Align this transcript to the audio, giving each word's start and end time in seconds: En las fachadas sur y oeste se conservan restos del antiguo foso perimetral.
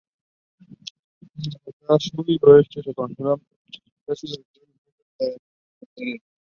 En 0.59 1.45
las 1.45 1.61
fachadas 1.63 2.03
sur 2.09 2.25
y 2.27 2.39
oeste 2.41 2.81
se 2.81 2.91
conservan 2.95 3.39
restos 4.07 4.31
del 4.31 4.39
antiguo 4.39 4.73
foso 4.83 5.05
perimetral. 5.93 6.21